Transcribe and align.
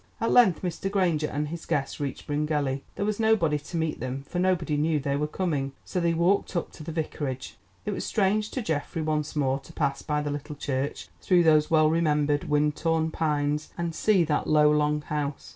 At 0.19 0.31
length 0.31 0.63
Mr. 0.63 0.89
Granger 0.89 1.27
and 1.27 1.49
his 1.49 1.67
guest 1.67 1.99
reached 1.99 2.25
Bryngelly; 2.25 2.81
there 2.95 3.05
was 3.05 3.19
nobody 3.19 3.59
to 3.59 3.77
meet 3.77 3.99
them, 3.99 4.23
for 4.27 4.39
nobody 4.39 4.75
knew 4.75 4.97
that 4.99 5.07
they 5.07 5.15
were 5.15 5.27
coming, 5.27 5.73
so 5.85 5.99
they 5.99 6.15
walked 6.15 6.55
up 6.55 6.71
to 6.71 6.83
the 6.83 6.91
Vicarage. 6.91 7.55
It 7.85 7.91
was 7.91 8.03
strange 8.03 8.49
to 8.49 8.63
Geoffrey 8.63 9.03
once 9.03 9.35
more 9.35 9.59
to 9.59 9.71
pass 9.71 10.01
by 10.01 10.23
the 10.23 10.31
little 10.31 10.55
church 10.55 11.07
through 11.21 11.43
those 11.43 11.69
well 11.69 11.87
remembered, 11.91 12.45
wind 12.45 12.75
torn 12.75 13.11
pines 13.11 13.69
and 13.77 13.93
see 13.93 14.23
that 14.23 14.47
low 14.47 14.71
long 14.71 15.01
house. 15.03 15.49